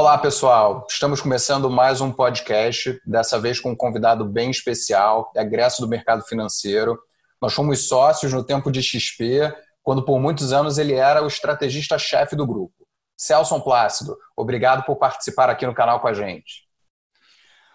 [0.00, 0.86] Olá, pessoal.
[0.88, 6.22] Estamos começando mais um podcast, dessa vez com um convidado bem especial, egresso do mercado
[6.22, 6.96] financeiro.
[7.42, 12.36] Nós fomos sócios no tempo de XP, quando por muitos anos ele era o estrategista-chefe
[12.36, 12.86] do grupo.
[13.16, 16.68] Celson Plácido, obrigado por participar aqui no canal com a gente.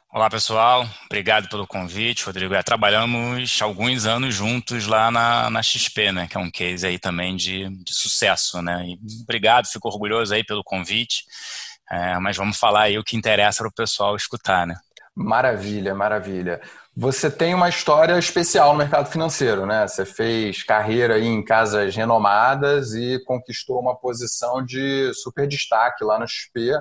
[0.09, 0.87] Olá, pessoal.
[1.07, 2.53] Obrigado pelo convite, Rodrigo.
[2.53, 6.27] É, trabalhamos alguns anos juntos lá na, na XP, né?
[6.27, 8.85] Que é um case aí também de, de sucesso, né?
[8.87, 11.23] E obrigado, fico orgulhoso aí pelo convite.
[11.93, 14.75] É, mas vamos falar aí o que interessa para o pessoal escutar, né?
[15.15, 16.59] Maravilha, maravilha.
[16.95, 19.87] Você tem uma história especial no mercado financeiro, né?
[19.87, 26.17] Você fez carreira aí em casas renomadas e conquistou uma posição de super destaque lá
[26.17, 26.71] no XP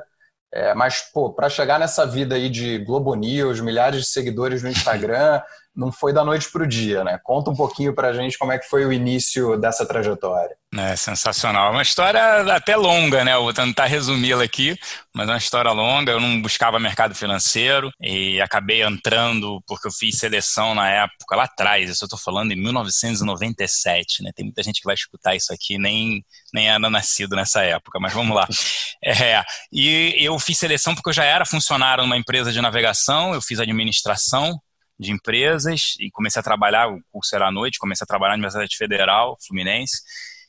[0.52, 4.68] é, mas, pô, para chegar nessa vida aí de Globo News, milhares de seguidores no
[4.68, 5.40] Instagram,
[5.74, 7.18] não foi da noite para o dia, né?
[7.22, 10.54] Conta um pouquinho para a gente como é que foi o início dessa trajetória.
[10.74, 11.72] É sensacional.
[11.72, 13.34] Uma história até longa, né?
[13.34, 14.76] Eu vou tentar resumi-la aqui,
[15.14, 16.12] mas é uma história longa.
[16.12, 21.44] Eu não buscava mercado financeiro e acabei entrando porque eu fiz seleção na época, lá
[21.44, 24.30] atrás, isso eu estou falando em 1997, né?
[24.34, 28.12] Tem muita gente que vai escutar isso aqui, nem, nem era nascido nessa época, mas
[28.12, 28.46] vamos lá.
[29.04, 33.42] É, e eu fiz seleção porque eu já era funcionário numa empresa de navegação, eu
[33.42, 34.60] fiz administração,
[35.02, 38.36] de empresas e comecei a trabalhar, o curso era à noite, comecei a trabalhar na
[38.36, 40.00] Universidade Federal Fluminense.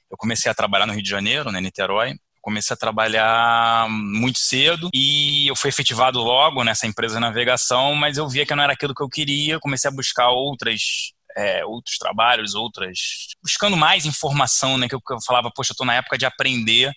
[0.10, 2.16] Eu comecei a trabalhar no Rio de Janeiro, né, Niterói.
[2.42, 8.18] Comecei a trabalhar muito cedo e eu fui efetivado logo nessa empresa de navegação, mas
[8.18, 9.60] eu via que não era aquilo que eu queria.
[9.60, 13.00] Comecei a buscar outras é, outros trabalhos, outras.
[13.42, 14.88] buscando mais informação, né?
[14.88, 16.92] Que eu, falava, poxa, eu estou na época de aprender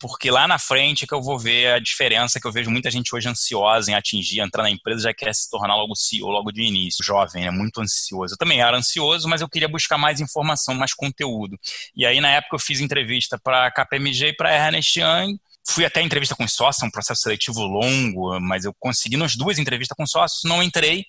[0.00, 2.90] porque lá na frente é que eu vou ver a diferença que eu vejo muita
[2.90, 6.52] gente hoje ansiosa em atingir, entrar na empresa, já quer se tornar logo CEO, logo
[6.52, 7.04] de início.
[7.04, 8.34] Jovem, é muito ansioso.
[8.34, 11.58] Eu também era ansioso, mas eu queria buscar mais informação, mais conteúdo.
[11.96, 15.36] E aí, na época, eu fiz entrevista para a KPMG e para a Ernest Young,
[15.68, 19.96] fui até entrevista com sócios, um processo seletivo longo, mas eu consegui nas duas entrevistas
[19.96, 21.04] com sócios, não entrei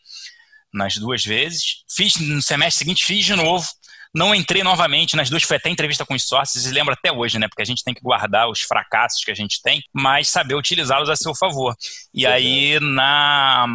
[0.73, 1.83] nas duas vezes.
[1.89, 3.67] Fiz no semestre seguinte, fiz de novo,
[4.13, 7.37] não entrei novamente nas duas, foi até entrevista com os sócios, e lembra até hoje,
[7.37, 7.47] né?
[7.47, 11.09] Porque a gente tem que guardar os fracassos que a gente tem, mas saber utilizá-los
[11.09, 11.75] a seu favor.
[12.13, 12.79] E aí, é.
[12.79, 13.67] na,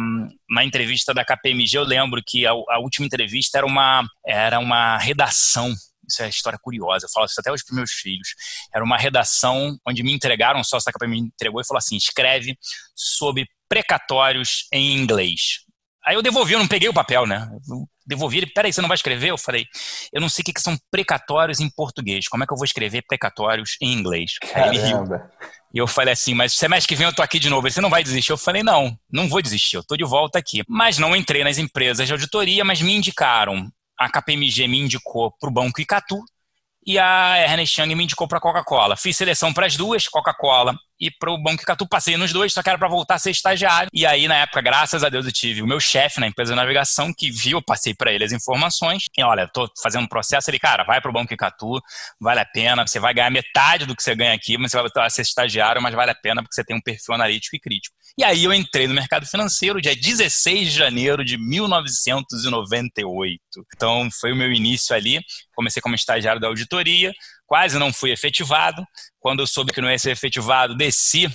[0.49, 4.97] na entrevista da KPMG, eu lembro que a, a última entrevista era uma, era uma
[4.97, 5.73] redação
[6.07, 8.35] isso é história curiosa, eu falo isso até hoje para meus filhos.
[8.71, 11.97] Era uma redação onde me entregaram, um sócio da KPMG me entregou e falou assim:
[11.97, 12.55] escreve
[12.95, 15.65] sobre precatórios em inglês.
[16.05, 17.49] Aí eu devolvi, eu não peguei o papel, né?
[17.67, 19.31] Eu devolvi ele, peraí, você não vai escrever?
[19.31, 19.65] Eu falei,
[20.13, 23.03] eu não sei o que, são precatórios em português, como é que eu vou escrever
[23.07, 24.37] precatórios em inglês?
[24.39, 24.69] Caramba.
[24.69, 25.03] Aí ele riu.
[25.73, 27.89] E eu falei assim, mas semestre que vem eu tô aqui de novo, você não
[27.89, 28.31] vai desistir?
[28.31, 30.63] Eu falei, não, não vou desistir, eu tô de volta aqui.
[30.69, 35.49] Mas não entrei nas empresas de auditoria, mas me indicaram, a KPMG me indicou para
[35.49, 36.23] o Banco Icatu,
[36.85, 38.95] e a Ernest Young me indicou para a Coca-Cola.
[38.95, 41.87] Fiz seleção para as duas, Coca-Cola e para o Banco Icatu.
[41.87, 43.89] Passei nos dois, só que era para voltar a ser estagiário.
[43.93, 46.55] E aí, na época, graças a Deus, eu tive o meu chefe na empresa de
[46.55, 49.05] navegação que viu, eu passei para ele as informações.
[49.17, 50.49] E olha, estou fazendo um processo.
[50.49, 51.79] Ele, cara, vai para o Banco Icatu,
[52.19, 52.85] vale a pena.
[52.85, 55.93] Você vai ganhar metade do que você ganha aqui, mas você vai ser estagiário, mas
[55.93, 57.95] vale a pena porque você tem um perfil analítico e crítico.
[58.17, 63.41] E aí eu entrei no mercado financeiro dia 16 de janeiro de 1998.
[63.75, 65.19] Então foi o meu início ali.
[65.53, 67.11] Comecei como estagiário da auditoria,
[67.45, 68.85] quase não fui efetivado.
[69.19, 71.29] Quando eu soube que não ia ser efetivado, desci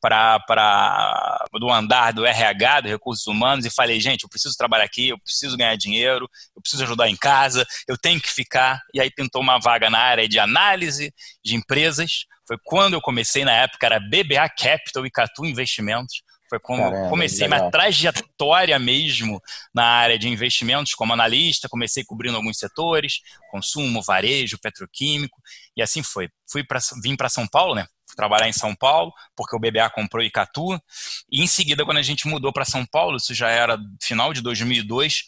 [0.00, 5.08] para do andar do RH, do Recursos Humanos, e falei, gente, eu preciso trabalhar aqui,
[5.08, 8.80] eu preciso ganhar dinheiro, eu preciso ajudar em casa, eu tenho que ficar.
[8.92, 12.26] E aí pintou uma vaga na área de análise de empresas.
[12.46, 16.22] Foi quando eu comecei, na época era BBA Capital e Catu Investimentos.
[16.48, 19.40] Foi quando Caramba, comecei minha trajetória mesmo
[19.74, 25.40] na área de investimentos como analista, comecei cobrindo alguns setores, consumo, varejo, petroquímico,
[25.76, 26.28] e assim foi.
[26.50, 27.86] Fui pra, vim para São Paulo, né?
[28.14, 30.80] trabalhar em São Paulo, porque o BBA comprou Icatu.
[31.30, 34.40] E em seguida, quando a gente mudou para São Paulo, isso já era final de
[34.40, 35.24] 2002,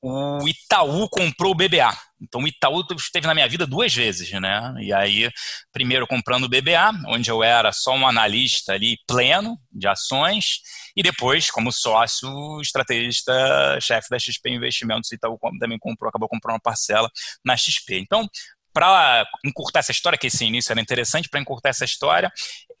[0.00, 1.96] o Itaú comprou o BBA.
[2.20, 4.74] Então o Itaú esteve na minha vida duas vezes, né?
[4.80, 5.30] E aí,
[5.72, 10.60] primeiro comprando o BBA, onde eu era só um analista ali pleno de ações,
[10.96, 13.32] e depois, como sócio, estrategista,
[13.80, 17.08] chefe da XP Investimentos, Itaú também comprou, acabou comprando uma parcela
[17.44, 17.98] na XP.
[18.00, 18.28] Então,
[18.72, 22.30] para encurtar essa história, que esse início era interessante, para encurtar essa história,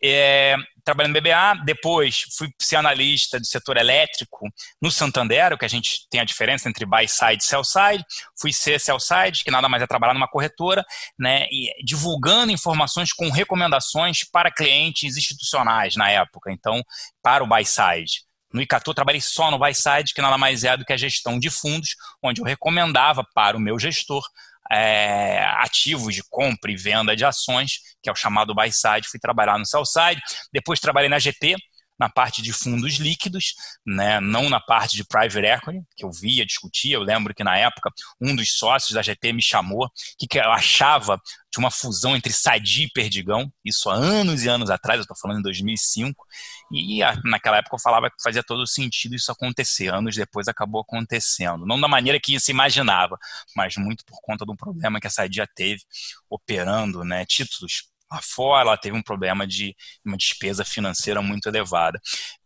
[0.02, 4.48] é, trabalhando no BBA, depois fui ser analista do setor elétrico
[4.80, 8.04] no Santander, o que a gente tem a diferença entre buy side e sell side.
[8.40, 10.84] Fui ser sell side, que nada mais é trabalhar numa corretora,
[11.18, 16.82] né, e divulgando informações com recomendações para clientes institucionais na época, então
[17.22, 18.28] para o buy side.
[18.52, 21.38] No Icatu, trabalhei só no buy side, que nada mais é do que a gestão
[21.38, 21.90] de fundos,
[22.22, 24.24] onde eu recomendava para o meu gestor
[24.70, 29.08] é, ativos de compra e venda de ações, que é o chamado buy side.
[29.08, 30.20] Fui trabalhar no sell side.
[30.52, 31.56] Depois trabalhei na GP,
[31.98, 33.54] na parte de fundos líquidos,
[33.84, 36.94] né, não na parte de private equity, que eu via, discutia.
[36.94, 40.52] Eu lembro que na época um dos sócios da GT me chamou, que, que eu
[40.52, 45.02] achava de uma fusão entre Sadi e Perdigão, isso há anos e anos atrás, eu
[45.02, 46.24] estou falando em 2005,
[46.72, 49.92] e naquela época eu falava que fazia todo sentido isso acontecer.
[49.92, 51.66] Anos depois acabou acontecendo.
[51.66, 53.18] Não da maneira que se imaginava,
[53.56, 55.80] mas muito por conta de um problema que a Sadia teve
[56.28, 59.74] operando né, títulos lá fora, ela teve um problema de
[60.04, 62.00] uma despesa financeira muito elevada.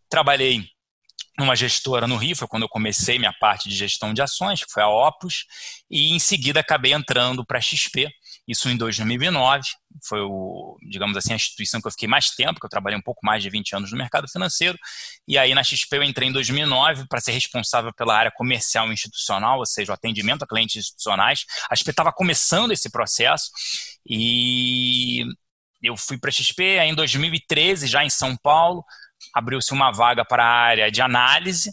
[0.09, 0.67] Trabalhei
[1.39, 4.71] numa gestora no Rio, foi quando eu comecei minha parte de gestão de ações, que
[4.71, 5.47] foi a Opus,
[5.91, 8.09] e em seguida acabei entrando para a XP,
[8.47, 9.63] isso em 2009,
[10.05, 13.03] foi o, digamos assim, a instituição que eu fiquei mais tempo, que eu trabalhei um
[13.03, 14.77] pouco mais de 20 anos no mercado financeiro,
[15.29, 19.59] e aí na XP eu entrei em 2009 para ser responsável pela área comercial institucional,
[19.59, 21.45] ou seja, o atendimento a clientes institucionais.
[21.71, 23.51] A XP estava começando esse processo
[24.05, 25.25] e
[25.83, 28.85] eu fui para a XP aí em 2013, já em São Paulo,
[29.35, 31.71] abriu-se uma vaga para a área de análise,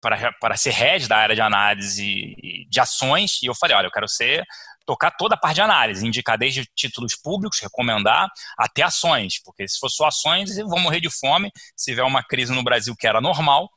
[0.00, 2.34] para, para ser head da área de análise
[2.68, 4.44] de ações, e eu falei, olha, eu quero ser
[4.84, 9.78] tocar toda a parte de análise, indicar desde títulos públicos, recomendar, até ações, porque se
[9.78, 13.20] for só ações, vou morrer de fome, se tiver uma crise no Brasil que era
[13.20, 13.68] normal,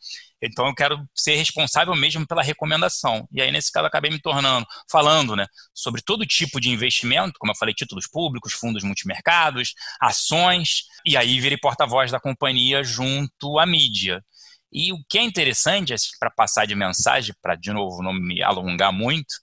[0.42, 3.28] então eu quero ser responsável mesmo pela recomendação.
[3.31, 7.52] E aí, nesse caso, acabei me tornando, falando né, sobre todo tipo de investimento, como
[7.52, 13.66] eu falei, títulos públicos, fundos multimercados, ações, e aí virei porta-voz da companhia junto à
[13.66, 14.24] mídia.
[14.72, 18.92] E o que é interessante, para passar de mensagem, para de novo não me alongar
[18.92, 19.34] muito,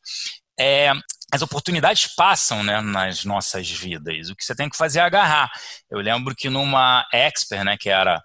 [0.59, 0.93] é
[1.33, 4.29] as oportunidades passam né, nas nossas vidas.
[4.29, 5.51] O que você tem que fazer é agarrar.
[5.91, 8.23] Eu lembro que numa Expert, né, que era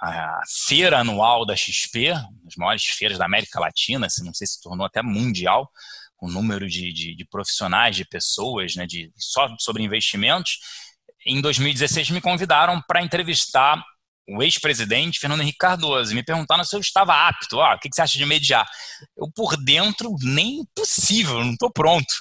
[0.00, 4.62] a feira anual da XP, as maiores feiras da América Latina, se não sei se
[4.62, 5.70] tornou até mundial,
[6.18, 10.58] o número de, de, de, profissionais, de pessoas, né, de, só sobre investimentos.
[11.26, 13.84] Em 2016 me convidaram para entrevistar
[14.28, 17.60] o ex-presidente Fernando Henrique Cardoso me perguntaram se eu estava apto.
[17.60, 18.66] Ah, o que você acha de mediar?
[19.16, 22.12] Eu, por dentro, nem possível, não estou pronto.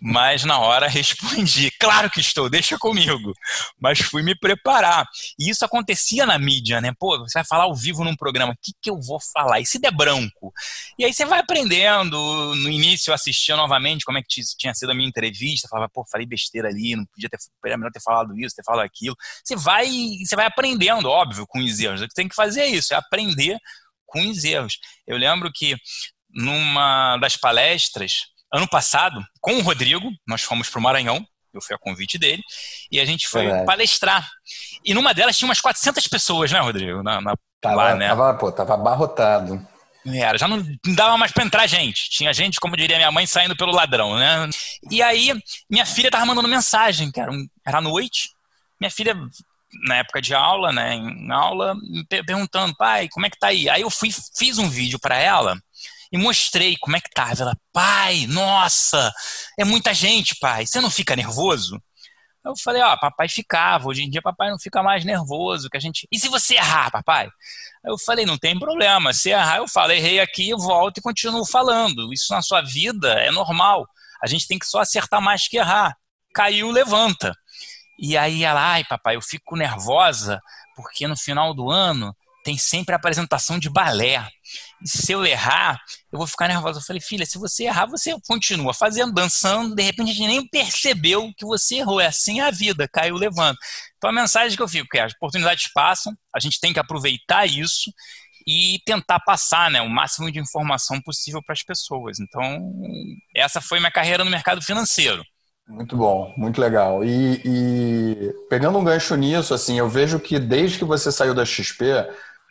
[0.00, 3.32] Mas na hora respondi: claro que estou, deixa comigo.
[3.80, 5.06] Mas fui me preparar.
[5.38, 6.92] E isso acontecia na mídia, né?
[6.98, 9.60] Pô, você vai falar ao vivo num programa, o que, que eu vou falar?
[9.60, 10.52] E se der branco?
[10.98, 12.16] E aí você vai aprendendo.
[12.56, 15.68] No início eu assistia novamente como é que tinha sido a minha entrevista.
[15.68, 18.84] Falava, pô, falei besteira ali, não podia ter, era melhor ter falado isso, ter falado
[18.84, 19.16] aquilo.
[19.44, 19.88] Você vai,
[20.24, 22.02] você vai aprendendo, óbvio, com os erros.
[22.02, 23.58] O que tem que fazer é isso, é aprender
[24.06, 24.78] com os erros.
[25.06, 25.76] Eu lembro que
[26.34, 31.74] numa das palestras, ano passado, com o Rodrigo, nós fomos para o Maranhão, eu fui
[31.74, 32.42] a convite dele,
[32.90, 33.66] e a gente foi Verdade.
[33.66, 34.28] palestrar.
[34.84, 37.02] E numa delas tinha umas 400 pessoas, né, Rodrigo?
[37.02, 38.08] Na, na tava, lá, né?
[38.08, 39.66] Tava, pô, tava abarrotado.
[40.04, 40.64] Era, já não
[40.94, 42.10] dava mais para entrar gente.
[42.10, 44.50] Tinha gente, como diria minha mãe, saindo pelo ladrão, né?
[44.90, 45.32] E aí,
[45.70, 47.30] minha filha tava mandando mensagem, que era,
[47.64, 48.30] era noite.
[48.80, 49.14] Minha filha,
[49.86, 53.68] na época de aula, né, em aula, me perguntando, pai, como é que tá aí?
[53.68, 55.56] Aí eu fui, fiz um vídeo para ela,
[56.12, 57.32] e mostrei como é que tá.
[57.38, 59.10] Ela, pai, nossa,
[59.58, 60.66] é muita gente, pai.
[60.66, 61.80] Você não fica nervoso?
[62.44, 63.88] Eu falei, ó, papai ficava.
[63.88, 66.06] Hoje em dia papai não fica mais nervoso, que a gente.
[66.12, 67.28] E se você errar, papai?
[67.84, 69.12] Eu falei, não tem problema.
[69.12, 72.12] Se errar, eu falo, errei aqui, eu volto e continuo falando.
[72.12, 73.86] Isso na sua vida é normal.
[74.22, 75.96] A gente tem que só acertar mais que errar.
[76.34, 77.32] Caiu, levanta.
[77.98, 80.40] E aí ela, ai, papai, eu fico nervosa
[80.74, 82.14] porque no final do ano
[82.44, 84.26] tem sempre a apresentação de balé.
[84.84, 85.80] Se eu errar,
[86.12, 86.78] eu vou ficar nervosa.
[86.78, 90.48] Eu falei, filha, se você errar, você continua fazendo, dançando, de repente a gente nem
[90.48, 92.00] percebeu que você errou.
[92.00, 93.56] É assim a vida, caiu levando.
[93.96, 97.46] Então a mensagem que eu fico é: as oportunidades passam, a gente tem que aproveitar
[97.46, 97.90] isso
[98.46, 102.18] e tentar passar né, o máximo de informação possível para as pessoas.
[102.18, 102.72] Então,
[103.34, 105.22] essa foi minha carreira no mercado financeiro.
[105.68, 107.04] Muito bom, muito legal.
[107.04, 111.44] E, e, pegando um gancho nisso, assim, eu vejo que desde que você saiu da
[111.44, 111.84] XP,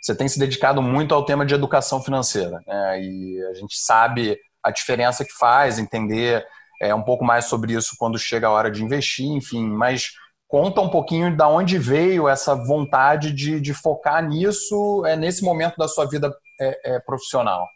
[0.01, 2.59] você tem se dedicado muito ao tema de educação financeira.
[2.65, 3.03] Né?
[3.03, 6.45] E a gente sabe a diferença que faz, entender
[6.81, 9.67] é, um pouco mais sobre isso quando chega a hora de investir, enfim.
[9.67, 10.13] Mas
[10.47, 15.77] conta um pouquinho da onde veio essa vontade de, de focar nisso é, nesse momento
[15.77, 17.67] da sua vida é, é, profissional.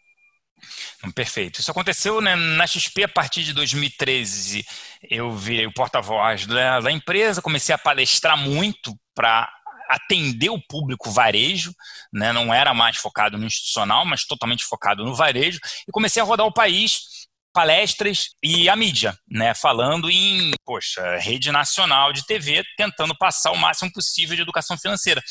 [1.13, 1.60] Perfeito.
[1.60, 4.65] Isso aconteceu né, na XP a partir de 2013.
[5.10, 9.48] Eu virei o porta-voz da, da empresa, comecei a palestrar muito para
[9.89, 11.74] atender o público varejo,
[12.12, 12.32] né?
[12.32, 16.46] não era mais focado no institucional, mas totalmente focado no varejo, e comecei a rodar
[16.46, 17.25] o país
[17.56, 23.58] palestras e a mídia, né, falando em, poxa, rede nacional de TV, tentando passar o
[23.58, 25.24] máximo possível de educação financeira.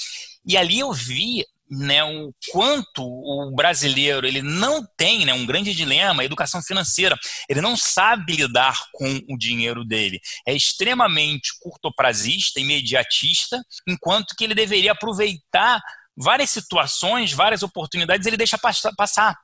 [0.46, 5.74] E ali eu vi né, o quanto o brasileiro ele não tem né, um grande
[5.74, 7.18] dilema, a educação financeira.
[7.48, 10.20] Ele não sabe lidar com o dinheiro dele.
[10.46, 15.82] É extremamente curtoprazista, imediatista, enquanto que ele deveria aproveitar
[16.16, 19.36] várias situações, várias oportunidades ele deixa passar.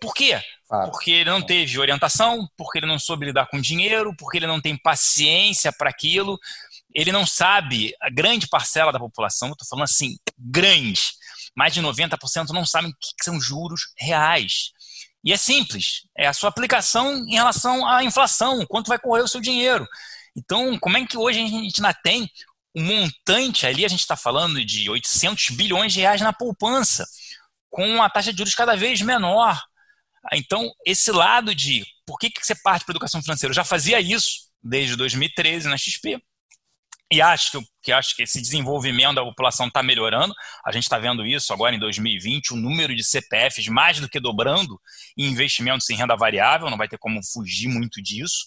[0.00, 0.40] Por quê?
[0.68, 4.60] Porque ele não teve orientação, porque ele não soube lidar com dinheiro, porque ele não
[4.60, 6.38] tem paciência para aquilo,
[6.94, 11.00] ele não sabe, a grande parcela da população, estou falando assim, grande,
[11.56, 14.70] mais de 90% não sabem o que são juros reais.
[15.24, 19.28] E é simples, é a sua aplicação em relação à inflação, quanto vai correr o
[19.28, 19.86] seu dinheiro.
[20.36, 22.30] Então, como é que hoje a gente ainda tem
[22.74, 27.04] um montante ali, a gente está falando de 800 bilhões de reais na poupança,
[27.70, 29.60] com uma taxa de juros cada vez menor.
[30.32, 33.50] Então, esse lado de por que, que você parte para a educação financeira?
[33.50, 36.22] Eu já fazia isso desde 2013 na XP.
[37.10, 40.34] E acho que, que, acho que esse desenvolvimento da população está melhorando.
[40.64, 44.20] A gente está vendo isso agora em 2020, o número de CPFs mais do que
[44.20, 44.78] dobrando
[45.16, 48.44] em investimentos em renda variável, não vai ter como fugir muito disso.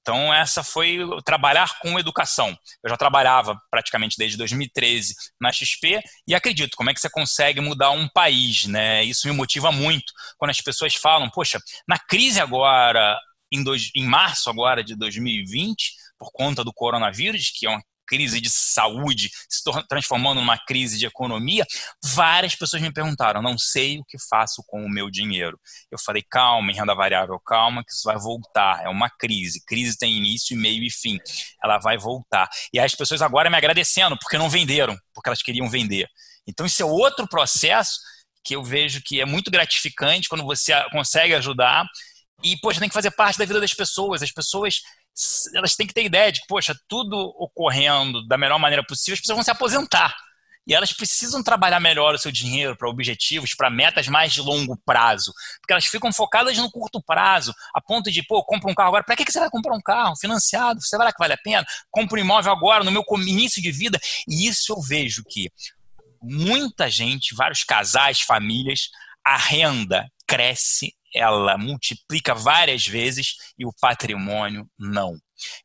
[0.00, 2.56] Então, essa foi trabalhar com educação.
[2.84, 7.60] Eu já trabalhava praticamente desde 2013 na XP e acredito como é que você consegue
[7.60, 9.02] mudar um país, né?
[9.02, 11.58] Isso me motiva muito quando as pessoas falam, poxa,
[11.88, 13.18] na crise agora,
[13.52, 18.40] em, dois, em março agora de 2020, por conta do coronavírus, que é uma crise
[18.40, 21.66] de saúde se transformando numa crise de economia,
[22.04, 25.58] várias pessoas me perguntaram: não sei o que faço com o meu dinheiro.
[25.90, 28.84] Eu falei: calma, em renda variável, calma, que isso vai voltar.
[28.84, 29.62] É uma crise.
[29.66, 31.18] Crise tem início, meio e fim.
[31.62, 32.48] Ela vai voltar.
[32.72, 36.08] E as pessoas agora me agradecendo porque não venderam, porque elas queriam vender.
[36.46, 37.98] Então, isso é outro processo
[38.44, 41.84] que eu vejo que é muito gratificante quando você consegue ajudar.
[42.44, 44.22] E, poxa, tem que fazer parte da vida das pessoas.
[44.22, 44.80] As pessoas
[45.54, 49.20] elas têm que ter ideia de que, poxa, tudo ocorrendo da melhor maneira possível, as
[49.20, 50.14] pessoas vão se aposentar.
[50.66, 54.76] E elas precisam trabalhar melhor o seu dinheiro para objetivos, para metas mais de longo
[54.84, 55.32] prazo.
[55.60, 59.04] Porque elas ficam focadas no curto prazo, a ponto de, pô, compra um carro agora.
[59.04, 60.80] Para que você vai comprar um carro financiado?
[60.80, 61.64] Você vai lá que vale a pena?
[61.88, 64.00] Compra um imóvel agora, no meu início de vida.
[64.26, 65.48] E isso eu vejo que
[66.20, 68.90] muita gente, vários casais, famílias,
[69.24, 75.16] a renda cresce ela multiplica várias vezes e o patrimônio não.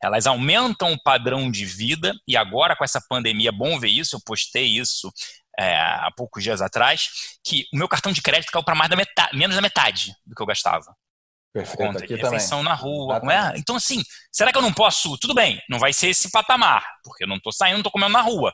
[0.02, 4.16] Elas aumentam o padrão de vida e agora com essa pandemia, é bom ver isso,
[4.16, 5.12] eu postei isso
[5.58, 7.08] é, há poucos dias atrás,
[7.44, 10.34] que o meu cartão de crédito caiu para mais da metade, menos da metade do
[10.34, 10.94] que eu gastava.
[11.52, 13.20] Perfeito, conta aqui refeição na rua.
[13.30, 13.58] É?
[13.58, 15.18] Então, assim, será que eu não posso?
[15.18, 18.12] Tudo bem, não vai ser esse patamar, porque eu não estou saindo, não estou comendo
[18.12, 18.52] na rua.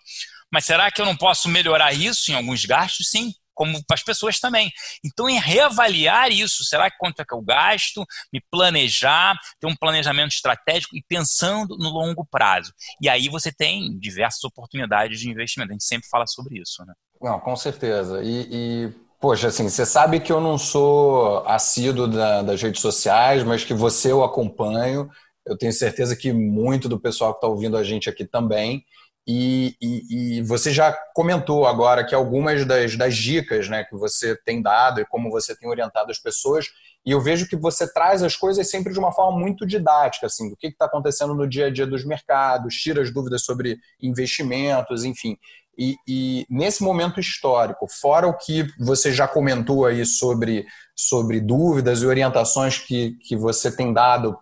[0.52, 3.08] Mas será que eu não posso melhorar isso em alguns gastos?
[3.08, 4.70] Sim como para as pessoas também.
[5.04, 9.74] Então, em reavaliar isso, será que quanto é que eu gasto, me planejar, ter um
[9.74, 12.72] planejamento estratégico e pensando no longo prazo.
[13.02, 15.72] E aí você tem diversas oportunidades de investimento.
[15.72, 16.94] A gente sempre fala sobre isso, né?
[17.20, 18.22] Não, com certeza.
[18.22, 23.42] E, e poxa, assim, você sabe que eu não sou assíduo da, das redes sociais,
[23.42, 25.10] mas que você eu acompanho.
[25.44, 28.84] Eu tenho certeza que muito do pessoal que está ouvindo a gente aqui também.
[29.30, 34.34] E, e, e, você já comentou agora que algumas das, das dicas né, que você
[34.34, 36.68] tem dado e como você tem orientado as pessoas,
[37.04, 40.48] e eu vejo que você traz as coisas sempre de uma forma muito didática, assim,
[40.48, 45.04] do que está acontecendo no dia a dia dos mercados, tira as dúvidas sobre investimentos,
[45.04, 45.36] enfim.
[45.78, 50.66] E, e, nesse momento histórico, fora o que você já comentou aí sobre,
[50.96, 54.38] sobre dúvidas e orientações que, que você tem dado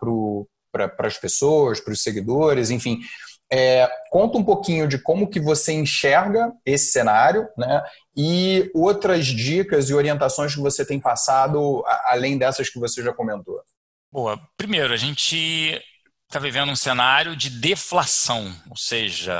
[0.73, 3.01] para as pessoas, para os seguidores, enfim,
[3.51, 7.83] é, conta um pouquinho de como que você enxerga esse cenário, né?
[8.17, 13.61] E outras dicas e orientações que você tem passado, além dessas que você já comentou.
[14.11, 14.41] Boa.
[14.57, 15.81] Primeiro, a gente
[16.27, 19.35] está vivendo um cenário de deflação, ou seja,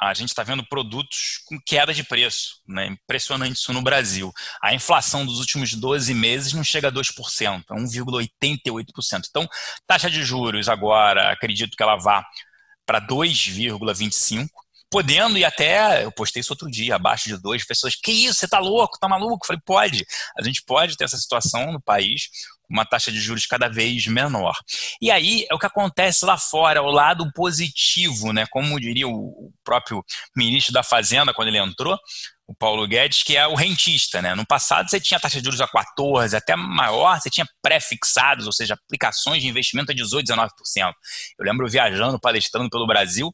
[0.00, 2.60] a gente está vendo produtos com queda de preço.
[2.66, 2.86] Né?
[2.86, 4.32] Impressionante isso no Brasil.
[4.62, 9.24] A inflação dos últimos 12 meses não chega a 2%, é 1,88%.
[9.28, 9.48] Então,
[9.86, 12.24] taxa de juros agora, acredito que ela vá
[12.88, 14.48] para 2,25,
[14.90, 18.48] podendo ir até, eu postei isso outro dia, abaixo de 2, pessoas, que isso, você
[18.48, 19.46] tá louco, tá maluco?
[19.46, 20.06] Falei, pode,
[20.38, 22.30] a gente pode ter essa situação no país,
[22.66, 24.56] uma taxa de juros cada vez menor.
[25.02, 28.46] E aí é o que acontece lá fora, o lado positivo, né?
[28.50, 30.02] Como diria o próprio
[30.34, 31.98] ministro da Fazenda quando ele entrou,
[32.48, 34.22] o Paulo Guedes, que é o rentista.
[34.22, 34.34] Né?
[34.34, 38.52] No passado você tinha taxa de juros a 14%, até maior, você tinha pré-fixados, ou
[38.52, 40.48] seja, aplicações de investimento a 18%, 19%.
[41.38, 43.30] Eu lembro viajando, palestrando pelo Brasil,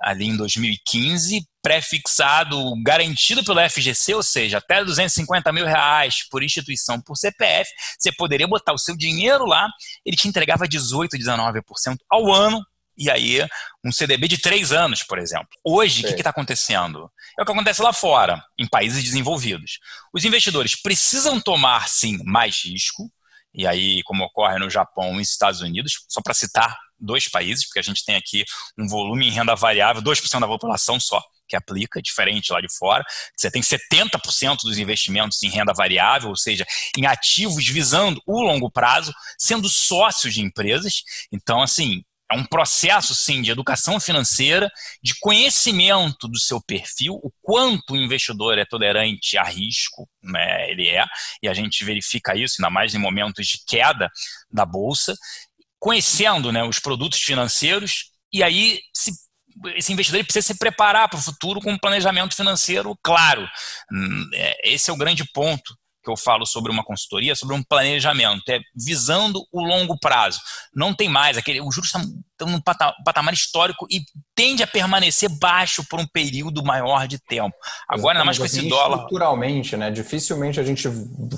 [0.00, 7.00] ali em 2015, pré-fixado, garantido pelo FGC, ou seja, até 250 mil reais por instituição,
[7.00, 7.68] por CPF,
[7.98, 9.68] você poderia botar o seu dinheiro lá,
[10.04, 12.64] ele te entregava 18%, 19% ao ano,
[12.96, 13.46] e aí
[13.84, 15.48] um CDB de três anos, por exemplo.
[15.64, 17.10] Hoje, o que está acontecendo?
[17.38, 19.78] É o que acontece lá fora, em países desenvolvidos.
[20.12, 23.10] Os investidores precisam tomar, sim, mais risco,
[23.54, 27.66] e aí, como ocorre no Japão e nos Estados Unidos, só para citar dois países,
[27.66, 28.44] porque a gente tem aqui
[28.76, 33.04] um volume em renda variável, 2% da população só, que aplica, diferente lá de fora.
[33.36, 38.70] Você tem 70% dos investimentos em renda variável, ou seja, em ativos visando o longo
[38.70, 41.02] prazo, sendo sócios de empresas.
[41.30, 44.70] Então, assim, é um processo, sim, de educação financeira,
[45.02, 50.88] de conhecimento do seu perfil, o quanto o investidor é tolerante a risco, né, ele
[50.88, 51.04] é,
[51.42, 54.10] e a gente verifica isso, ainda mais em momentos de queda
[54.50, 55.14] da bolsa,
[55.78, 59.12] conhecendo né, os produtos financeiros, e aí se
[59.76, 63.48] esse investidor precisa se preparar para o futuro com um planejamento financeiro claro.
[63.92, 67.62] Hum, é, esse é o grande ponto que eu falo sobre uma consultoria, sobre um
[67.62, 70.38] planejamento, é visando o longo prazo.
[70.74, 72.02] Não tem mais aquele, os juros estão,
[72.46, 74.02] num patamar histórico e
[74.34, 77.56] tende a permanecer baixo por um período maior de tempo.
[77.88, 78.96] Agora, ainda mais com esse assim, dólar.
[78.96, 79.90] Estruturalmente, né?
[79.90, 80.88] Dificilmente a gente,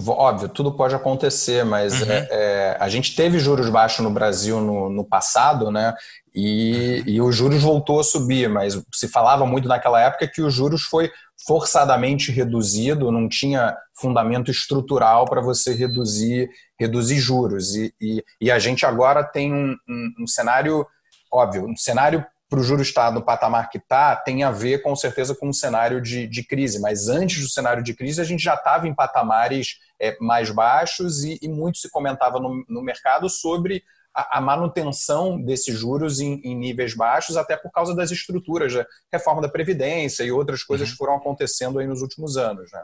[0.08, 2.10] óbvio, tudo pode acontecer, mas uhum.
[2.10, 5.94] é, é, a gente teve juros baixos no Brasil no, no passado, né?
[6.34, 7.08] E, uhum.
[7.12, 10.82] e os juros voltou a subir, mas se falava muito naquela época que os juros
[10.82, 11.10] foi
[11.46, 16.48] forçadamente reduzido, não tinha fundamento estrutural para você reduzir,
[16.78, 17.74] reduzir juros.
[17.74, 20.86] E, e, e, a gente agora tem um, um, um cenário,
[21.32, 24.94] óbvio, um cenário para o juro estar no patamar que está tem a ver com
[24.94, 28.42] certeza com um cenário de, de crise, mas antes do cenário de crise a gente
[28.42, 33.28] já estava em patamares é, mais baixos e, e, muito se comentava no, no mercado
[33.28, 33.82] sobre
[34.16, 39.42] a, manutenção desses juros em, em, níveis baixos, até por causa das estruturas, a reforma
[39.42, 40.92] da Previdência e outras coisas uhum.
[40.92, 42.70] que foram acontecendo aí nos últimos anos.
[42.72, 42.82] Né?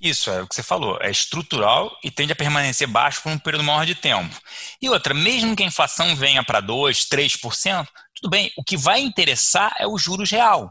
[0.00, 3.38] Isso, é o que você falou, é estrutural e tende a permanecer baixo por um
[3.38, 4.38] período maior de tempo.
[4.80, 9.00] E outra, mesmo que a inflação venha para 2%, 3%, tudo bem, o que vai
[9.00, 10.70] interessar é o juros real.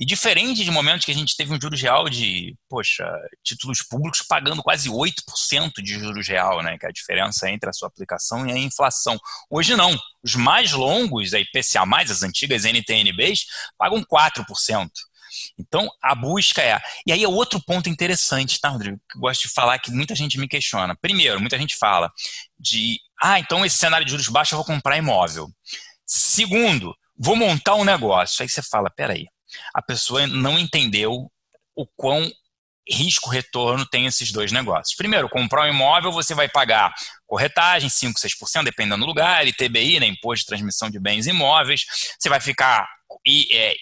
[0.00, 3.06] E diferente de momentos que a gente teve um juros real de, poxa,
[3.44, 6.78] títulos públicos pagando quase 8% de juros real, né?
[6.78, 9.18] Que é a diferença entre a sua aplicação e a inflação.
[9.50, 9.94] Hoje não.
[10.24, 13.44] Os mais longos, a IPCA, as antigas NTNBs,
[13.76, 14.88] pagam 4%.
[15.58, 16.80] Então, a busca é.
[17.06, 19.00] E aí é outro ponto interessante, tá, Rodrigo?
[19.10, 20.96] Que eu gosto de falar que muita gente me questiona.
[20.96, 22.10] Primeiro, muita gente fala
[22.58, 22.98] de.
[23.22, 25.48] Ah, então esse cenário de juros baixos eu vou comprar imóvel.
[26.06, 28.42] Segundo, vou montar um negócio.
[28.42, 29.26] Aí você fala: peraí,
[29.74, 31.30] a pessoa não entendeu
[31.74, 32.30] o quão
[32.90, 34.96] risco-retorno tem esses dois negócios.
[34.96, 36.92] Primeiro, comprar um imóvel, você vai pagar
[37.26, 41.84] corretagem, 5%, 6%, dependendo do lugar, ITBI, né, Imposto de Transmissão de Bens Imóveis,
[42.18, 42.88] você vai ficar
[43.52, 43.76] é,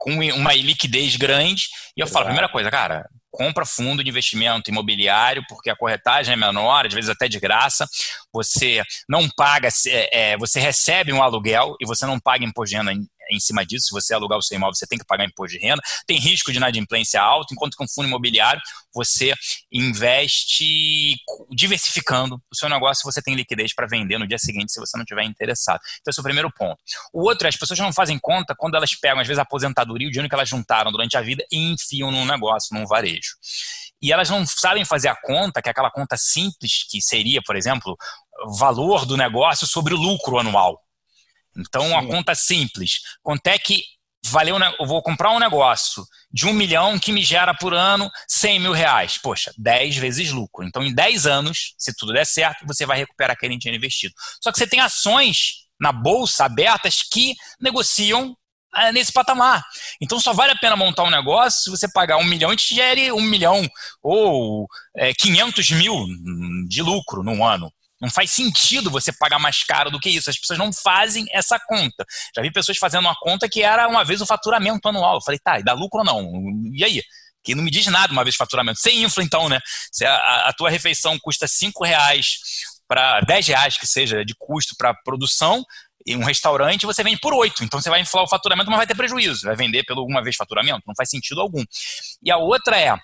[0.00, 5.44] com uma liquidez grande, e eu falo, primeira coisa, cara, compra fundo de investimento imobiliário,
[5.46, 7.86] porque a corretagem é menor, às vezes até de graça,
[8.32, 12.78] você não paga, é, é, você recebe um aluguel e você não paga imposto de
[12.78, 12.92] renda
[13.30, 13.86] em cima disso.
[13.86, 15.82] Se você alugar o seu imóvel, você tem que pagar imposto de renda.
[16.06, 18.60] Tem risco de inadimplência alto, enquanto que um fundo imobiliário
[18.92, 19.32] você
[19.72, 21.16] investe
[21.50, 25.04] diversificando o seu negócio, você tem liquidez para vender no dia seguinte se você não
[25.04, 25.80] estiver interessado.
[26.00, 26.78] Então, esse é o primeiro ponto.
[27.12, 30.08] O outro é as pessoas não fazem conta quando elas pegam, às vezes, a aposentadoria,
[30.08, 33.36] o dinheiro que elas juntaram durante a vida e enfiam num negócio, num varejo.
[34.02, 37.54] E elas não sabem fazer a conta, que é aquela conta simples, que seria, por
[37.54, 37.96] exemplo,
[38.58, 40.80] valor do negócio sobre o lucro anual.
[41.56, 41.88] Então, Sim.
[41.88, 43.00] uma conta simples.
[43.22, 43.82] Quanto é que
[44.26, 48.60] valeu, eu vou comprar um negócio de um milhão que me gera por ano 100
[48.60, 49.18] mil reais.
[49.18, 50.64] Poxa, 10 vezes lucro.
[50.64, 54.14] Então, em 10 anos, se tudo der certo, você vai recuperar aquele dinheiro investido.
[54.42, 58.36] Só que você tem ações na bolsa abertas que negociam
[58.72, 59.64] ah, nesse patamar.
[60.00, 62.74] Então só vale a pena montar um negócio se você pagar um milhão e te
[62.74, 63.66] gere um milhão
[64.02, 66.06] ou é, 500 mil
[66.68, 67.72] de lucro num ano.
[68.00, 70.30] Não faz sentido você pagar mais caro do que isso.
[70.30, 72.04] As pessoas não fazem essa conta.
[72.34, 75.16] Já vi pessoas fazendo uma conta que era uma vez o faturamento anual.
[75.16, 76.32] Eu falei, tá, e dá lucro ou não?
[76.74, 77.02] E aí?
[77.42, 78.80] Que não me diz nada uma vez faturamento.
[78.80, 79.60] Sem infla, então, né?
[79.92, 80.16] Se a,
[80.48, 82.38] a tua refeição custa 5 reais
[82.88, 85.64] para 10 reais que seja de custo para produção,
[86.06, 87.64] em um restaurante você vende por 8.
[87.64, 89.46] Então você vai inflar o faturamento, mas vai ter prejuízo.
[89.46, 90.82] Vai vender pelo uma vez faturamento?
[90.86, 91.62] Não faz sentido algum.
[92.22, 92.94] E a outra é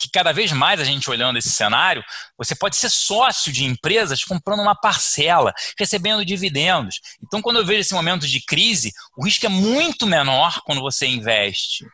[0.00, 2.02] que cada vez mais a gente olhando esse cenário,
[2.36, 7.00] você pode ser sócio de empresas comprando uma parcela, recebendo dividendos.
[7.22, 11.06] Então, quando eu vejo esse momento de crise, o risco é muito menor quando você
[11.06, 11.86] investe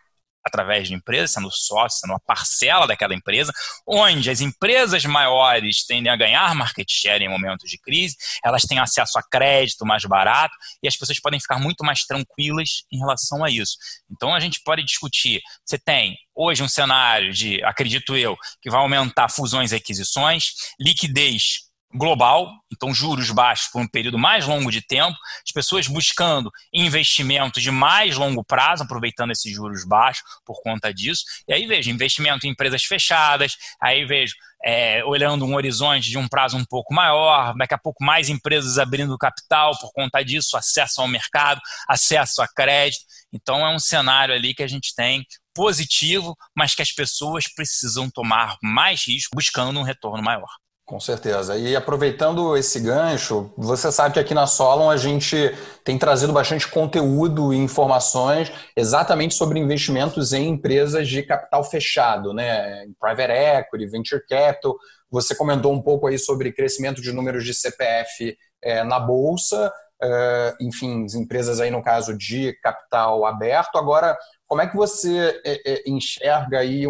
[0.49, 3.53] através de empresas, sendo sócio, sendo uma parcela daquela empresa,
[3.87, 8.79] onde as empresas maiores tendem a ganhar market share em momentos de crise, elas têm
[8.79, 13.45] acesso a crédito mais barato e as pessoas podem ficar muito mais tranquilas em relação
[13.45, 13.77] a isso.
[14.11, 18.81] Então a gente pode discutir, você tem hoje um cenário de, acredito eu, que vai
[18.81, 24.83] aumentar fusões e aquisições, liquidez global, então juros baixos por um período mais longo de
[24.83, 30.93] tempo, as pessoas buscando investimentos de mais longo prazo, aproveitando esses juros baixos por conta
[30.93, 31.23] disso.
[31.49, 36.29] E aí vejo investimento em empresas fechadas, aí vejo é, olhando um horizonte de um
[36.29, 41.01] prazo um pouco maior, daqui a pouco mais empresas abrindo capital por conta disso, acesso
[41.01, 43.05] ao mercado, acesso a crédito.
[43.33, 45.25] Então é um cenário ali que a gente tem
[45.55, 50.49] positivo, mas que as pessoas precisam tomar mais risco buscando um retorno maior.
[50.89, 51.55] Com certeza.
[51.55, 56.67] E aproveitando esse gancho, você sabe que aqui na Solon a gente tem trazido bastante
[56.67, 62.87] conteúdo e informações exatamente sobre investimentos em empresas de capital fechado, né?
[62.87, 64.79] Em private equity, venture capital.
[65.11, 69.71] Você comentou um pouco aí sobre crescimento de números de CPF é, na bolsa,
[70.03, 73.77] é, enfim, empresas aí no caso de capital aberto.
[73.77, 74.17] Agora,
[74.49, 76.87] como é que você é, é, enxerga aí,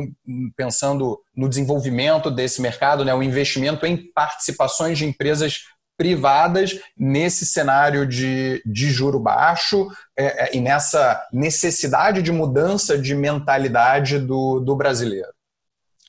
[0.56, 5.64] pensando no desenvolvimento desse mercado, né, o investimento em participações de empresas
[5.98, 13.16] privadas nesse cenário de, de juro baixo é, é, e nessa necessidade de mudança de
[13.16, 15.28] mentalidade do, do brasileiro?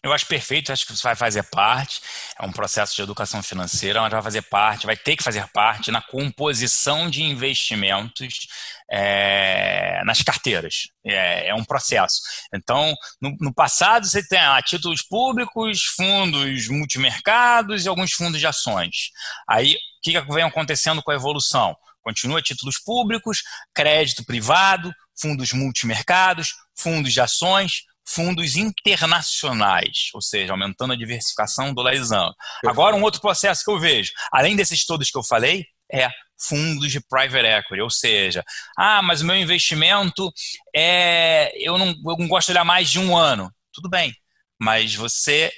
[0.02, 2.02] Eu acho perfeito, acho que isso vai fazer parte.
[2.40, 5.92] É um processo de educação financeira, mas vai fazer parte, vai ter que fazer parte
[5.92, 8.48] na composição de investimentos
[8.90, 10.88] é, nas carteiras.
[11.06, 12.22] É, é, um processo.
[12.54, 18.48] Então, no, no, passado, você tem ah, títulos públicos, fundos multimercados e alguns fundos de
[18.48, 19.12] ações.
[19.50, 21.76] Aí, o que, que vem acontecendo com a evolução?
[22.02, 30.93] Continua títulos públicos, crédito privado, fundos multimercados, fundos de ações, fundos internacionais, ou seja, aumentando
[30.93, 32.34] a diversificação, dolarizando.
[32.65, 36.10] Agora, um outro processo que eu vejo, além desses todos que eu falei, é
[36.41, 38.43] fundos de private equity, ou seja,
[38.78, 40.32] ah, mas o meu investimento
[40.76, 43.52] é, eu não, eu não gosto de olhar mais de um ano.
[43.74, 44.13] Tudo bem,
[44.60, 45.52] mas você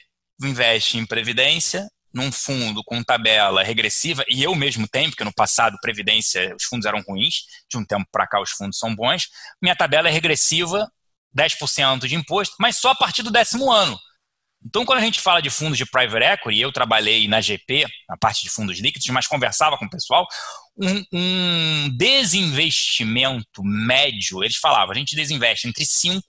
[0.43, 5.77] investe em previdência num fundo com tabela regressiva, e eu mesmo tenho, porque no passado
[5.81, 9.29] previdência os fundos eram ruins, de um tempo para cá os fundos são bons,
[9.61, 10.91] minha tabela é regressiva
[11.37, 13.97] 10% de imposto, mas só a partir do décimo ano.
[14.63, 18.15] Então, quando a gente fala de fundos de private equity, eu trabalhei na GP, na
[18.15, 20.27] parte de fundos líquidos, mas conversava com o pessoal,
[20.77, 26.21] um, um desinvestimento médio, eles falavam, a gente desinveste entre 5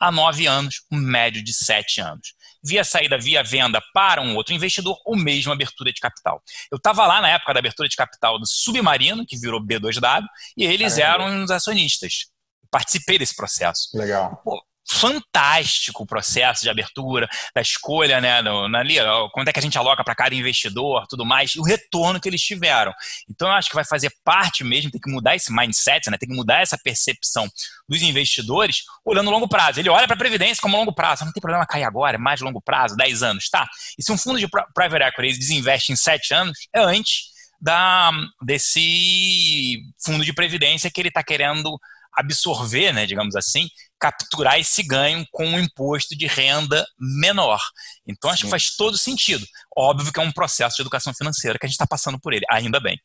[0.00, 2.32] a 9 anos, um médio de 7 anos.
[2.64, 6.42] Via saída, via venda para um outro investidor, ou mesmo abertura de capital.
[6.72, 10.24] Eu estava lá na época da abertura de capital do Submarino, que virou B2W,
[10.56, 11.24] e eles Caramba.
[11.24, 12.28] eram os acionistas
[12.70, 13.88] participei desse processo.
[13.94, 14.40] Legal.
[14.44, 18.96] Pô, fantástico o processo de abertura, da escolha, né, no, na, ali,
[19.32, 22.28] quanto é que a gente aloca para cada investidor, tudo mais, e o retorno que
[22.28, 22.92] eles tiveram.
[23.28, 26.28] Então, eu acho que vai fazer parte mesmo, tem que mudar esse mindset, né, tem
[26.28, 27.46] que mudar essa percepção
[27.86, 29.78] dos investidores, olhando longo prazo.
[29.78, 32.40] Ele olha para a Previdência como longo prazo, não tem problema cair agora, é mais
[32.40, 33.68] longo prazo, 10 anos, tá?
[33.98, 38.10] E se um fundo de private equity desinveste em 7 anos, é antes da,
[38.42, 41.78] desse fundo de previdência que ele está querendo
[42.18, 47.60] absorver, né, digamos assim, capturar esse ganho com um imposto de renda menor.
[48.06, 48.46] Então, acho Sim.
[48.46, 49.44] que faz todo sentido.
[49.76, 52.44] Óbvio que é um processo de educação financeira que a gente está passando por ele,
[52.50, 52.98] ainda bem.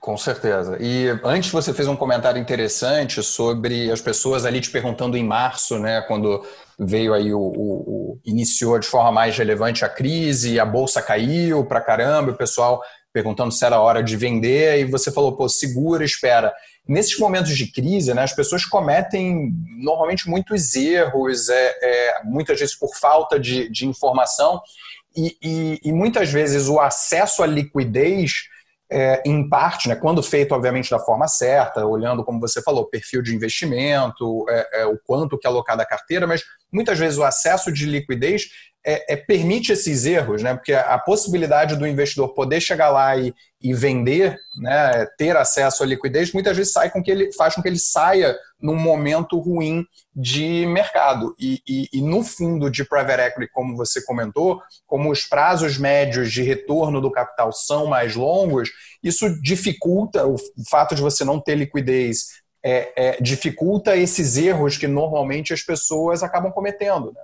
[0.00, 0.76] Com certeza.
[0.80, 5.78] E antes você fez um comentário interessante sobre as pessoas ali te perguntando em março,
[5.78, 6.44] né, quando
[6.78, 11.64] veio aí o, o, o iniciou de forma mais relevante a crise, a bolsa caiu
[11.64, 16.04] para caramba, o pessoal perguntando se era hora de vender, e você falou, pô, segura,
[16.04, 16.52] espera
[16.88, 22.74] nesses momentos de crise, né, as pessoas cometem normalmente muitos erros, é, é, muitas vezes
[22.74, 24.60] por falta de, de informação,
[25.14, 28.44] e, e, e, muitas vezes o acesso à liquidez,
[28.90, 33.20] é, em parte, né, quando feito, obviamente, da forma certa, olhando, como você falou, perfil
[33.20, 37.24] de investimento, é, é, o quanto que é alocado a carteira, mas muitas vezes o
[37.24, 38.48] acesso de liquidez
[38.86, 40.54] é, é, permite esses erros, né?
[40.54, 45.86] Porque a possibilidade do investidor poder chegar lá e, e vender, né, ter acesso à
[45.86, 49.84] liquidez, muitas vezes sai com que ele faz com que ele saia num momento ruim
[50.14, 51.34] de mercado.
[51.38, 56.32] E, e, e no fundo de private equity, como você comentou, como os prazos médios
[56.32, 58.70] de retorno do capital são mais longos,
[59.02, 60.36] isso dificulta o
[60.68, 66.22] fato de você não ter liquidez é, é, dificulta esses erros que normalmente as pessoas
[66.22, 67.12] acabam cometendo.
[67.12, 67.22] Né?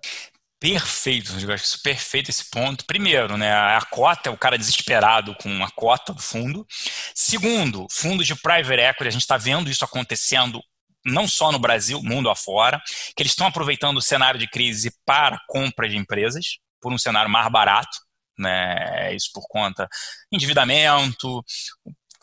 [0.64, 2.86] Perfeito, eu acho isso perfeito esse ponto.
[2.86, 6.66] Primeiro, né, a cota, o cara desesperado com a cota do fundo.
[7.14, 10.62] Segundo, fundos de private equity, a gente está vendo isso acontecendo
[11.04, 12.80] não só no Brasil, mundo afora,
[13.14, 17.30] que eles estão aproveitando o cenário de crise para compra de empresas, por um cenário
[17.30, 17.98] mais barato,
[18.38, 19.14] né?
[19.14, 19.86] Isso por conta
[20.32, 21.44] endividamento,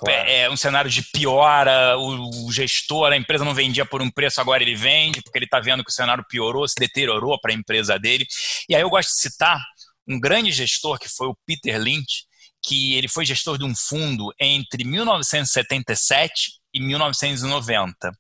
[0.04, 0.30] Claro.
[0.30, 4.42] É, um cenário de piora, o, o, gestor, a empresa não vendia por um preço,
[4.42, 7.56] agora ele vende, porque ele está vendo que o cenário piorou, se deteriorou para a
[7.56, 8.26] empresa dele.
[8.68, 9.62] E aí eu gosto de citar
[10.08, 12.26] um grande gestor, que foi o Peter Lynch,
[12.64, 18.12] que ele foi gestor de um fundo entre 1977 e 1990.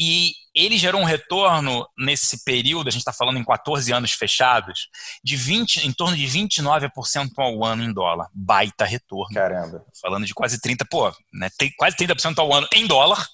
[0.00, 4.88] E ele gerou um retorno nesse período, a gente está falando em 14 anos fechados,
[5.24, 8.28] de 20, em torno de 29% ao ano em dólar.
[8.34, 9.34] Baita retorno.
[9.34, 9.84] Caramba.
[10.00, 13.26] Falando de quase 30%, pô, né, quase 30% ao ano em dólar.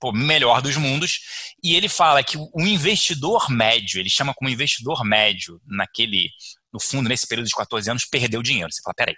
[0.00, 1.18] Pô, melhor dos mundos.
[1.62, 6.30] E ele fala que o investidor médio, ele chama como investidor médio naquele,
[6.72, 8.70] no fundo, nesse período de 14 anos, perdeu dinheiro.
[8.70, 9.16] Você fala, peraí,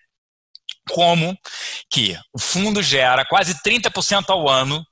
[0.88, 1.36] como
[1.90, 4.84] que o fundo gera quase 30% ao ano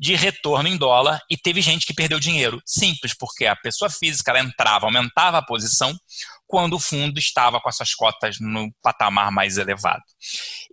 [0.00, 2.60] de retorno em dólar e teve gente que perdeu dinheiro.
[2.64, 5.94] Simples, porque a pessoa física ela entrava, aumentava a posição
[6.46, 10.02] quando o fundo estava com as suas cotas no patamar mais elevado.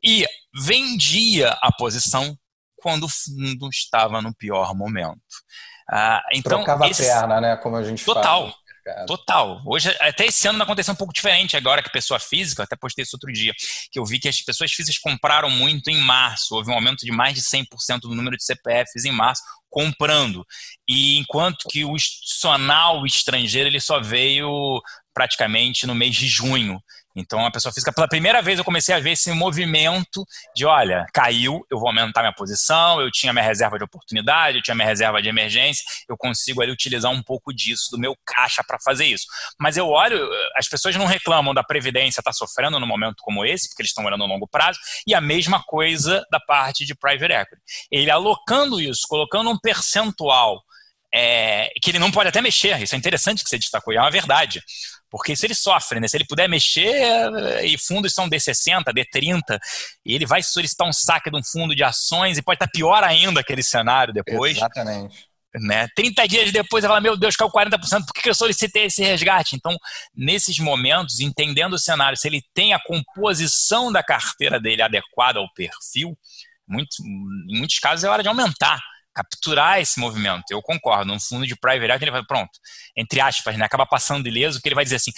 [0.02, 2.38] E vendia a posição
[2.78, 5.20] quando o fundo estava no pior momento.
[5.92, 7.10] Ah, então, Trocava esse...
[7.10, 7.58] a perna, né?
[7.58, 8.50] Como a gente Total.
[8.50, 8.67] Fala.
[9.06, 9.62] Total.
[9.66, 13.16] Hoje, até esse ano aconteceu um pouco diferente agora que pessoa física, até postei isso
[13.16, 13.54] outro dia,
[13.92, 17.12] que eu vi que as pessoas físicas compraram muito em março, houve um aumento de
[17.12, 20.46] mais de 100% do número de CPFs em março comprando.
[20.88, 24.82] E enquanto que o institucional estrangeiro ele só veio
[25.14, 26.80] praticamente no mês de junho.
[27.20, 30.24] Então, a pessoa física, pela primeira vez, eu comecei a ver esse movimento
[30.56, 34.64] de: olha, caiu, eu vou aumentar minha posição, eu tinha minha reserva de oportunidade, eu
[34.64, 38.64] tinha minha reserva de emergência, eu consigo ali utilizar um pouco disso, do meu caixa
[38.64, 39.26] para fazer isso.
[39.60, 43.44] Mas eu olho, as pessoas não reclamam da Previdência estar tá sofrendo num momento como
[43.44, 46.94] esse, porque eles estão olhando no longo prazo, e a mesma coisa da parte de
[46.94, 47.62] private equity.
[47.92, 50.62] Ele alocando isso, colocando um percentual
[51.14, 54.02] é, que ele não pode até mexer, isso é interessante que você destacou, e é
[54.02, 54.62] uma verdade.
[55.10, 56.08] Porque se ele sofre, né?
[56.08, 56.94] Se ele puder mexer,
[57.64, 59.58] e fundos são D60, D30,
[60.06, 63.04] e ele vai solicitar um saque de um fundo de ações e pode estar pior
[63.04, 64.58] ainda aquele cenário depois.
[64.58, 65.26] Exatamente.
[65.56, 65.88] Né?
[65.96, 69.56] 30 dias depois, ela fala: Meu Deus, caiu 40%, por que eu solicitei esse resgate?
[69.56, 69.76] Então,
[70.14, 75.52] nesses momentos, entendendo o cenário, se ele tem a composição da carteira dele adequada ao
[75.54, 76.18] perfil,
[76.68, 76.90] muito,
[77.50, 78.78] em muitos casos é hora de aumentar
[79.18, 80.44] capturar esse movimento.
[80.52, 81.12] Eu concordo.
[81.12, 82.52] Um fundo de private equity, ele vai, pronto,
[82.96, 85.12] entre aspas, né, acaba passando ileso, que ele vai dizer assim,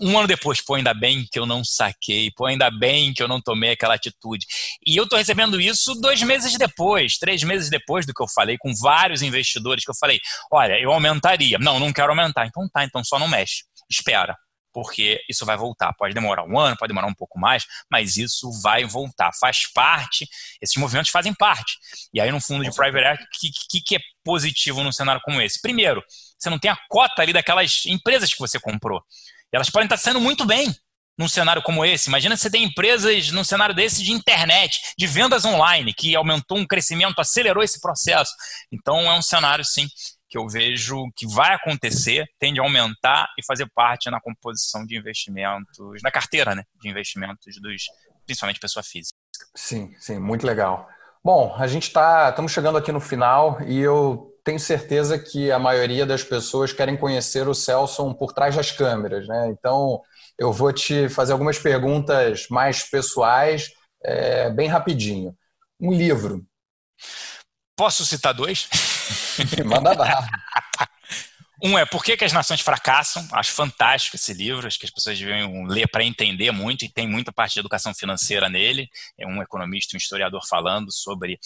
[0.00, 3.28] um ano depois, pô, ainda bem que eu não saquei, pô, ainda bem que eu
[3.28, 4.46] não tomei aquela atitude.
[4.86, 8.56] E eu estou recebendo isso dois meses depois, três meses depois do que eu falei,
[8.56, 10.18] com vários investidores que eu falei,
[10.50, 11.58] olha, eu aumentaria.
[11.58, 12.46] Não, não quero aumentar.
[12.46, 13.64] Então tá, então só não mexe.
[13.90, 14.34] Espera
[14.72, 15.92] porque isso vai voltar.
[15.94, 19.30] Pode demorar um ano, pode demorar um pouco mais, mas isso vai voltar.
[19.38, 20.26] Faz parte,
[20.60, 21.76] esses movimentos fazem parte.
[22.12, 25.40] E aí, no fundo de private equity, o que, que, é positivo num cenário como
[25.40, 25.60] esse?
[25.60, 26.02] Primeiro,
[26.38, 29.02] você não tem a cota ali daquelas empresas que você comprou.
[29.52, 30.74] E elas podem estar sendo muito bem
[31.18, 32.08] num cenário como esse.
[32.08, 36.58] Imagina se você tem empresas num cenário desse de internet, de vendas online, que aumentou
[36.58, 38.32] um crescimento, acelerou esse processo.
[38.72, 39.86] Então, é um cenário, sim,
[40.32, 44.96] que eu vejo que vai acontecer, tende a aumentar e fazer parte na composição de
[44.96, 47.82] investimentos, na carteira né, de investimentos dos,
[48.24, 49.18] principalmente pessoa física.
[49.54, 50.88] Sim, sim, muito legal.
[51.22, 55.58] Bom, a gente está, estamos chegando aqui no final e eu tenho certeza que a
[55.58, 59.50] maioria das pessoas querem conhecer o Celso por trás das câmeras, né?
[59.50, 60.00] Então,
[60.38, 63.70] eu vou te fazer algumas perguntas mais pessoais,
[64.02, 65.36] é, bem rapidinho.
[65.78, 66.42] Um livro.
[67.82, 68.68] Posso citar dois?
[69.66, 70.24] Manda lá.
[71.64, 73.24] Um é Por que, que, as Nações Fracassam?
[73.30, 77.06] Acho fantástico esse livro, acho que as pessoas deviam ler para entender muito, e tem
[77.06, 78.88] muita parte de educação financeira nele.
[79.16, 81.38] É um economista, um historiador falando sobre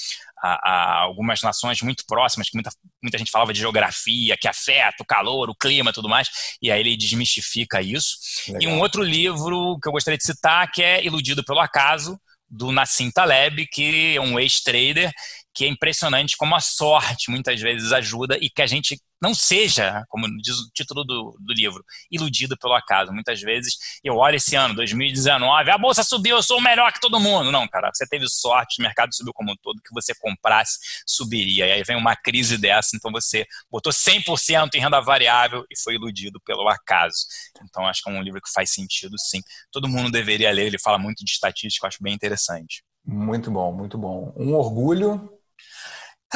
[0.42, 2.70] a, a algumas nações muito próximas, que muita,
[3.02, 6.30] muita gente falava de geografia, que afeta o calor, o clima tudo mais,
[6.62, 8.16] e aí ele desmistifica isso.
[8.48, 8.62] Legal.
[8.62, 12.18] E um outro livro que eu gostaria de citar, que é Iludido pelo Acaso,
[12.48, 15.12] do Nassim Taleb, que é um ex-trader
[15.56, 20.04] que é impressionante como a sorte muitas vezes ajuda e que a gente não seja,
[20.10, 23.10] como diz o título do, do livro, iludido pelo acaso.
[23.10, 27.00] Muitas vezes eu olho esse ano, 2019, a bolsa subiu, eu sou o melhor que
[27.00, 27.50] todo mundo.
[27.50, 31.66] Não, cara, você teve sorte, o mercado subiu como um todo, que você comprasse, subiria.
[31.66, 35.94] E aí vem uma crise dessa, então você botou 100% em renda variável e foi
[35.94, 37.24] iludido pelo acaso.
[37.64, 39.40] Então acho que é um livro que faz sentido, sim.
[39.72, 42.84] Todo mundo deveria ler, ele fala muito de estatística, acho bem interessante.
[43.06, 44.34] Muito bom, muito bom.
[44.36, 45.35] Um orgulho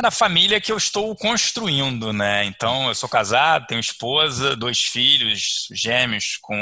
[0.02, 2.44] na família que eu estou construindo, né?
[2.44, 6.56] Então, eu sou casado, tenho esposa, dois filhos gêmeos com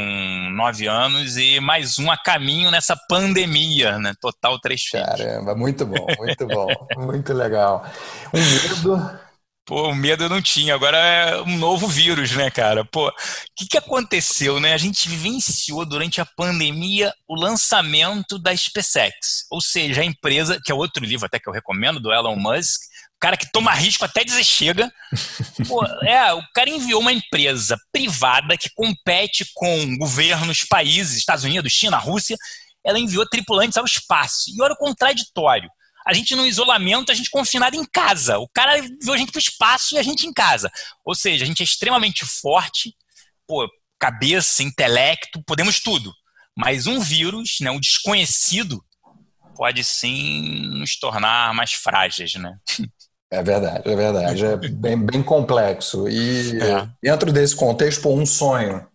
[0.55, 4.13] nove anos e mais um a caminho nessa pandemia, né?
[4.21, 5.07] Total três filhos.
[5.07, 7.87] Caramba, muito bom, muito bom, muito legal.
[8.35, 9.19] Um medo
[9.69, 12.87] Pô, o medo eu não tinha, agora é um novo vírus, né, cara?
[12.87, 13.13] Pô, o
[13.55, 14.73] que, que aconteceu, né?
[14.73, 20.73] A gente vivenciou durante a pandemia o lançamento da SpaceX, ou seja, a empresa, que
[20.73, 22.81] é outro livro até que eu recomendo, do Elon Musk,
[23.21, 24.93] cara que toma risco até dizer chega.
[25.67, 31.73] Pô, é, o cara enviou uma empresa privada que compete com governos, países, Estados Unidos,
[31.73, 32.37] China, Rússia,
[32.85, 34.51] ela enviou tripulantes ao espaço.
[34.55, 35.69] E olha o contraditório.
[36.07, 38.39] A gente no isolamento, a gente confinado em casa.
[38.39, 40.71] O cara enviou a gente para o espaço e a gente em casa.
[41.05, 42.95] Ou seja, a gente é extremamente forte,
[43.47, 46.15] pô, cabeça, intelecto, podemos tudo.
[46.57, 48.83] Mas um vírus, né, um desconhecido,
[49.55, 52.57] pode sim nos tornar mais frágeis, né?
[53.31, 54.45] É verdade, é verdade.
[54.45, 56.09] É bem, bem complexo.
[56.09, 56.89] E é.
[57.03, 58.87] dentro desse contexto, um sonho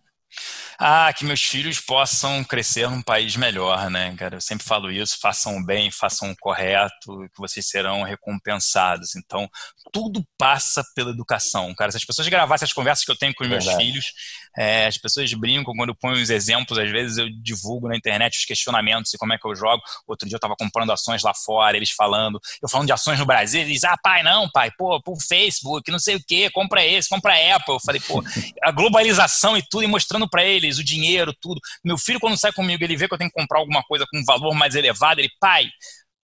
[0.78, 4.36] ah, que meus filhos possam crescer num país melhor, né, cara?
[4.36, 9.14] Eu sempre falo isso, façam o bem, façam o correto, que vocês serão recompensados.
[9.14, 9.48] Então,
[9.92, 11.90] tudo passa pela educação, cara.
[11.90, 13.84] Se as pessoas gravassem as conversas que eu tenho com os meus Verdade.
[13.84, 14.12] filhos,
[14.56, 18.38] é, as pessoas brincam quando eu ponho os exemplos, às vezes eu divulgo na internet
[18.38, 19.82] os questionamentos e como é que eu jogo.
[20.06, 23.26] Outro dia eu estava comprando ações lá fora, eles falando, eu falando de ações no
[23.26, 27.08] Brasil, eles ah, pai, não, pai, pô, pro Facebook, não sei o que, compra esse,
[27.08, 27.74] compra Apple.
[27.74, 28.22] Eu falei, pô,
[28.62, 31.60] a globalização e tudo, e mostrando para eles o dinheiro, tudo.
[31.82, 34.18] Meu filho, quando sai comigo, ele vê que eu tenho que comprar alguma coisa com
[34.18, 35.68] um valor mais elevado, ele, pai,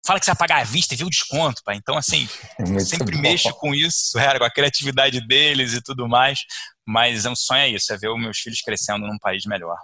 [0.05, 1.75] fala que você vai pagar à vista e vê o desconto, pai.
[1.75, 2.27] Então, assim,
[2.59, 3.21] é sempre bom.
[3.21, 6.39] mexo com isso, é, com a criatividade deles e tudo mais.
[6.87, 9.77] Mas é um sonho é isso, é ver os meus filhos crescendo num país melhor.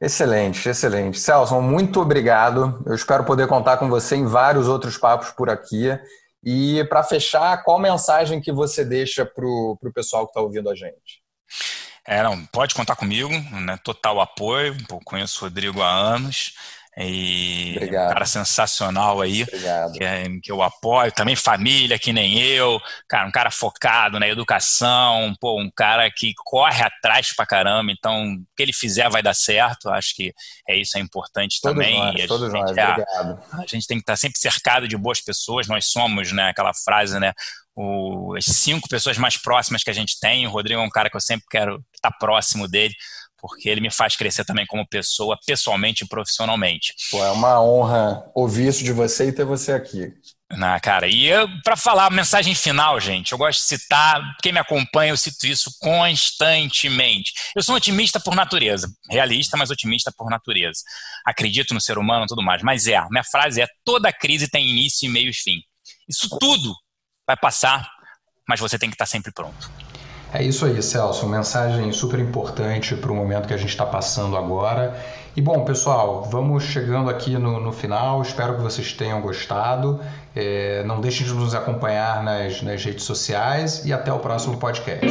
[0.00, 1.20] Excelente, excelente.
[1.20, 2.82] Celso, muito obrigado.
[2.84, 5.96] Eu espero poder contar com você em vários outros papos por aqui.
[6.44, 10.74] E para fechar, qual mensagem que você deixa para o pessoal que está ouvindo a
[10.74, 11.22] gente?
[12.04, 13.78] É, não, pode contar comigo, né?
[13.84, 14.76] total apoio.
[14.90, 16.54] Eu conheço o Rodrigo há anos.
[16.98, 18.10] E Obrigado.
[18.10, 21.10] um cara sensacional aí, que, é, que, eu apoio.
[21.10, 22.78] Também família, que nem eu.
[23.08, 27.90] Cara, um cara focado na educação, pô, um cara que corre atrás pra caramba.
[27.90, 29.88] Então, o que ele fizer vai dar certo.
[29.88, 30.34] Acho que
[30.68, 31.98] é isso, é importante todos também.
[31.98, 33.38] Nós, todos nós, é, Obrigado.
[33.52, 35.66] A gente tem que estar sempre cercado de boas pessoas.
[35.66, 37.32] Nós somos, né, aquela frase, né?
[37.74, 40.46] O, as cinco pessoas mais próximas que a gente tem.
[40.46, 42.94] O Rodrigo é um cara que eu sempre quero estar próximo dele
[43.42, 46.94] porque ele me faz crescer também como pessoa, pessoalmente e profissionalmente.
[47.10, 50.14] Pô, é uma honra ouvir isso de você e ter você aqui.
[50.52, 51.30] Na cara, e
[51.64, 55.46] para falar a mensagem final, gente, eu gosto de citar, quem me acompanha, eu cito
[55.46, 57.32] isso constantemente.
[57.56, 60.82] Eu sou um otimista por natureza, realista, mas otimista por natureza.
[61.26, 64.68] Acredito no ser humano e tudo mais, mas é, minha frase é: toda crise tem
[64.68, 65.58] início, meio e fim.
[66.08, 66.72] Isso tudo
[67.26, 67.90] vai passar,
[68.46, 69.70] mas você tem que estar sempre pronto.
[70.34, 71.28] É isso aí, Celso.
[71.28, 74.96] Mensagem super importante para o momento que a gente está passando agora.
[75.36, 78.22] E bom, pessoal, vamos chegando aqui no, no final.
[78.22, 80.00] Espero que vocês tenham gostado.
[80.34, 85.06] É, não deixem de nos acompanhar nas, nas redes sociais e até o próximo podcast.